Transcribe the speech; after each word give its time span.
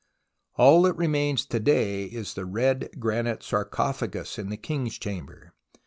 All 0.55 0.81
that 0.81 0.93
remains 0.95 1.45
to 1.45 1.59
day 1.59 2.05
is 2.05 2.33
the 2.33 2.43
red 2.45 2.89
granite 2.97 3.43
sarco 3.43 3.91
phagus 3.93 4.39
in 4.39 4.49
the 4.49 4.57
King's 4.57 4.97
Chamber. 4.97 5.53